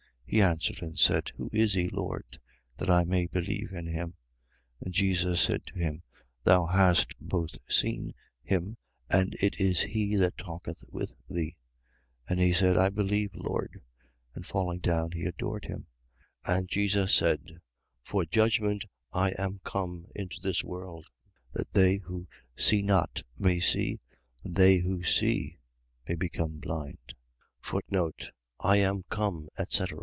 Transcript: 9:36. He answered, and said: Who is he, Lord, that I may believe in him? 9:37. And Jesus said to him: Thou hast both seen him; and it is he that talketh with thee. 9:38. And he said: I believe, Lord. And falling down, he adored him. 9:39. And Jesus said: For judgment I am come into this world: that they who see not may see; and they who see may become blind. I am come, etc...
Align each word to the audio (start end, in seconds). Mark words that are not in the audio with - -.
9:36. 0.31 0.37
He 0.37 0.41
answered, 0.43 0.81
and 0.81 0.97
said: 0.97 1.31
Who 1.35 1.49
is 1.51 1.73
he, 1.73 1.89
Lord, 1.89 2.39
that 2.77 2.89
I 2.89 3.03
may 3.03 3.25
believe 3.27 3.73
in 3.73 3.85
him? 3.87 4.13
9:37. 4.81 4.85
And 4.85 4.93
Jesus 4.93 5.41
said 5.41 5.65
to 5.65 5.75
him: 5.77 6.03
Thou 6.45 6.67
hast 6.67 7.19
both 7.19 7.57
seen 7.67 8.13
him; 8.41 8.77
and 9.09 9.35
it 9.41 9.59
is 9.59 9.81
he 9.81 10.15
that 10.15 10.37
talketh 10.37 10.85
with 10.87 11.13
thee. 11.29 11.57
9:38. 12.29 12.29
And 12.29 12.39
he 12.39 12.53
said: 12.53 12.77
I 12.77 12.87
believe, 12.87 13.31
Lord. 13.35 13.81
And 14.33 14.45
falling 14.45 14.79
down, 14.79 15.11
he 15.11 15.25
adored 15.25 15.65
him. 15.65 15.87
9:39. 16.45 16.57
And 16.59 16.69
Jesus 16.69 17.13
said: 17.13 17.59
For 18.01 18.23
judgment 18.23 18.85
I 19.11 19.31
am 19.37 19.59
come 19.65 20.05
into 20.15 20.39
this 20.39 20.63
world: 20.63 21.07
that 21.51 21.73
they 21.73 21.97
who 21.97 22.25
see 22.55 22.81
not 22.81 23.21
may 23.37 23.59
see; 23.59 23.99
and 24.45 24.55
they 24.55 24.77
who 24.77 25.03
see 25.03 25.57
may 26.07 26.15
become 26.15 26.59
blind. 26.59 27.15
I 28.61 28.77
am 28.77 29.03
come, 29.09 29.49
etc... 29.57 29.99